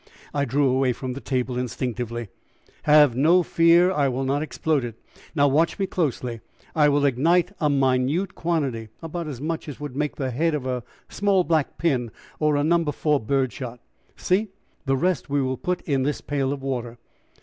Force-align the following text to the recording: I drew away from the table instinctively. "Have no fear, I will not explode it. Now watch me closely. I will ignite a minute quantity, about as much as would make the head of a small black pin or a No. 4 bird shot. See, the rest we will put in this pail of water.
I 0.33 0.45
drew 0.45 0.67
away 0.67 0.93
from 0.93 1.13
the 1.13 1.21
table 1.21 1.59
instinctively. 1.59 2.29
"Have 2.85 3.15
no 3.15 3.43
fear, 3.43 3.91
I 3.91 4.07
will 4.07 4.23
not 4.23 4.41
explode 4.41 4.83
it. 4.83 4.95
Now 5.35 5.47
watch 5.47 5.77
me 5.77 5.85
closely. 5.85 6.41
I 6.75 6.89
will 6.89 7.05
ignite 7.05 7.51
a 7.59 7.69
minute 7.69 8.33
quantity, 8.33 8.89
about 9.03 9.27
as 9.27 9.39
much 9.39 9.69
as 9.69 9.79
would 9.79 9.95
make 9.95 10.15
the 10.15 10.31
head 10.31 10.55
of 10.55 10.65
a 10.65 10.81
small 11.07 11.43
black 11.43 11.77
pin 11.77 12.09
or 12.39 12.55
a 12.55 12.63
No. 12.63 12.83
4 12.85 13.19
bird 13.19 13.53
shot. 13.53 13.79
See, 14.15 14.47
the 14.87 14.97
rest 14.97 15.29
we 15.29 15.39
will 15.39 15.55
put 15.55 15.81
in 15.81 16.01
this 16.01 16.19
pail 16.19 16.51
of 16.51 16.63
water. 16.63 16.97